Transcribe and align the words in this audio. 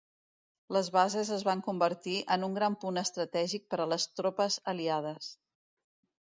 Les 0.75 0.87
bases 0.93 1.29
es 1.35 1.43
van 1.47 1.61
convertir 1.67 2.15
en 2.37 2.45
un 2.47 2.55
gran 2.59 2.77
punt 2.85 2.97
estratègic 3.03 3.69
per 3.75 3.81
a 3.85 3.89
les 3.95 4.09
tropes 4.21 4.59
Aliades. 4.75 5.31